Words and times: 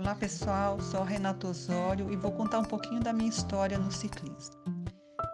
Olá 0.00 0.14
pessoal, 0.14 0.80
sou 0.80 1.04
Renato 1.04 1.46
Osório 1.46 2.10
e 2.10 2.16
vou 2.16 2.32
contar 2.32 2.58
um 2.58 2.64
pouquinho 2.64 3.02
da 3.02 3.12
minha 3.12 3.28
história 3.28 3.76
no 3.78 3.92
ciclismo. 3.92 4.54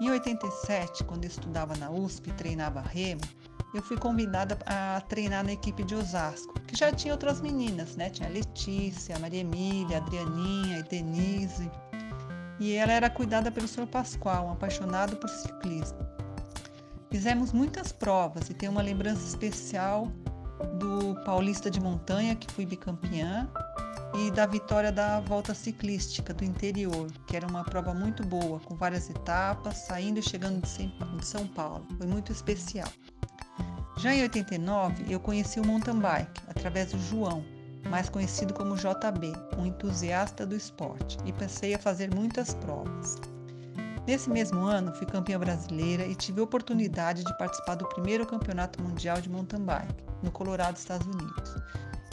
Em 0.00 0.10
87, 0.10 1.04
quando 1.04 1.22
eu 1.22 1.30
estudava 1.30 1.76
na 1.76 1.88
USP 1.88 2.30
e 2.30 2.32
treinava 2.32 2.80
remo, 2.80 3.20
eu 3.72 3.80
fui 3.80 3.96
convidada 3.96 4.58
a 4.66 5.00
treinar 5.02 5.44
na 5.44 5.52
equipe 5.52 5.84
de 5.84 5.94
Osasco, 5.94 6.52
que 6.62 6.76
já 6.76 6.90
tinha 6.90 7.14
outras 7.14 7.40
meninas, 7.40 7.94
né? 7.94 8.10
Tinha 8.10 8.28
a 8.28 8.32
Letícia, 8.32 9.14
a 9.14 9.20
Maria 9.20 9.42
Emília, 9.42 9.98
a 9.98 10.00
Adrianinha 10.00 10.80
e 10.80 10.82
Denise. 10.82 11.70
E 12.58 12.72
ela 12.72 12.92
era 12.92 13.08
cuidada 13.08 13.52
pelo 13.52 13.68
Sr. 13.68 13.86
Pascoal, 13.86 14.46
um 14.48 14.52
apaixonado 14.52 15.14
por 15.16 15.30
ciclismo. 15.30 15.98
Fizemos 17.08 17.52
muitas 17.52 17.92
provas 17.92 18.50
e 18.50 18.54
tenho 18.54 18.72
uma 18.72 18.82
lembrança 18.82 19.24
especial 19.24 20.10
do 20.80 21.14
Paulista 21.24 21.70
de 21.70 21.78
Montanha, 21.80 22.34
que 22.34 22.52
fui 22.52 22.66
bicampeã, 22.66 23.48
e 24.14 24.30
da 24.30 24.46
vitória 24.46 24.92
da 24.92 25.20
volta 25.20 25.54
ciclística 25.54 26.32
do 26.32 26.44
interior, 26.44 27.10
que 27.26 27.36
era 27.36 27.46
uma 27.46 27.64
prova 27.64 27.92
muito 27.92 28.24
boa, 28.24 28.60
com 28.60 28.74
várias 28.74 29.10
etapas, 29.10 29.78
saindo 29.78 30.20
e 30.20 30.22
chegando 30.22 30.62
de 30.62 31.26
São 31.26 31.46
Paulo. 31.48 31.86
Foi 31.98 32.06
muito 32.06 32.32
especial. 32.32 32.88
Já 33.98 34.14
em 34.14 34.22
89, 34.22 35.12
eu 35.12 35.18
conheci 35.18 35.58
o 35.58 35.66
mountain 35.66 35.98
bike 35.98 36.42
através 36.48 36.92
do 36.92 36.98
João, 36.98 37.44
mais 37.88 38.08
conhecido 38.08 38.52
como 38.52 38.76
JB, 38.76 39.32
um 39.58 39.66
entusiasta 39.66 40.44
do 40.44 40.56
esporte, 40.56 41.18
e 41.24 41.32
passei 41.32 41.74
a 41.74 41.78
fazer 41.78 42.14
muitas 42.14 42.54
provas. 42.54 43.16
Nesse 44.06 44.30
mesmo 44.30 44.60
ano, 44.60 44.94
fui 44.94 45.06
campeã 45.06 45.38
brasileira 45.38 46.06
e 46.06 46.14
tive 46.14 46.40
a 46.40 46.44
oportunidade 46.44 47.24
de 47.24 47.38
participar 47.38 47.74
do 47.74 47.88
primeiro 47.88 48.26
campeonato 48.26 48.80
mundial 48.82 49.20
de 49.20 49.28
mountain 49.28 49.64
bike, 49.64 50.04
no 50.22 50.30
Colorado, 50.30 50.76
Estados 50.76 51.06
Unidos 51.06 51.54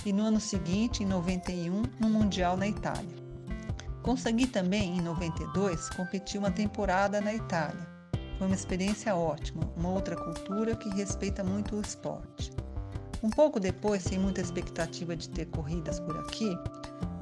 e 0.06 0.14
no 0.14 0.24
ano 0.24 0.40
seguinte, 0.40 1.04
em 1.04 1.06
91, 1.06 1.84
no 2.00 2.10
Mundial 2.10 2.58
na 2.58 2.68
Itália. 2.68 3.24
Consegui 4.02 4.48
também, 4.48 4.98
em 4.98 5.02
92, 5.02 5.90
competir 5.92 6.40
uma 6.40 6.52
temporada 6.52 7.22
na 7.22 7.34
Itália. 7.34 7.88
Foi 8.38 8.48
uma 8.48 8.56
experiência 8.56 9.16
ótima, 9.16 9.64
uma 9.78 9.90
outra 9.90 10.16
cultura 10.16 10.76
que 10.76 10.90
respeita 10.90 11.44
muito 11.44 11.78
o 11.78 11.82
esporte. 11.82 12.52
Um 13.24 13.30
pouco 13.30 13.60
depois, 13.60 14.04
sem 14.04 14.20
muita 14.20 14.42
expectativa 14.42 15.16
de 15.16 15.30
ter 15.30 15.46
corridas 15.46 16.02
por 16.02 16.18
aqui, 16.20 16.54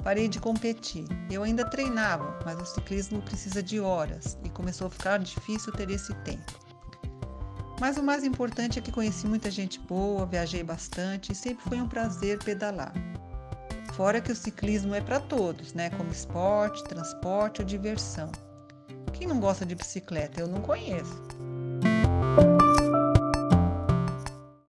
parei 0.02 0.26
de 0.26 0.40
competir. 0.40 1.04
Eu 1.30 1.44
ainda 1.44 1.64
treinava, 1.64 2.40
mas 2.44 2.60
o 2.60 2.66
ciclismo 2.66 3.22
precisa 3.22 3.62
de 3.62 3.78
horas 3.78 4.36
e 4.42 4.50
começou 4.50 4.88
a 4.88 4.90
ficar 4.90 5.18
difícil 5.18 5.72
ter 5.72 5.88
esse 5.90 6.12
tempo. 6.24 6.61
Mas 7.82 7.96
o 7.96 8.02
mais 8.02 8.22
importante 8.22 8.78
é 8.78 8.80
que 8.80 8.92
conheci 8.92 9.26
muita 9.26 9.50
gente 9.50 9.80
boa, 9.80 10.24
viajei 10.24 10.62
bastante 10.62 11.32
e 11.32 11.34
sempre 11.34 11.64
foi 11.64 11.80
um 11.80 11.88
prazer 11.88 12.38
pedalar. 12.38 12.92
Fora 13.94 14.20
que 14.20 14.30
o 14.30 14.36
ciclismo 14.36 14.94
é 14.94 15.00
para 15.00 15.18
todos, 15.18 15.74
né? 15.74 15.90
Como 15.90 16.12
esporte, 16.12 16.84
transporte 16.84 17.60
ou 17.60 17.66
diversão. 17.66 18.30
Quem 19.12 19.26
não 19.26 19.40
gosta 19.40 19.66
de 19.66 19.74
bicicleta? 19.74 20.40
Eu 20.40 20.46
não 20.46 20.60
conheço. 20.60 21.24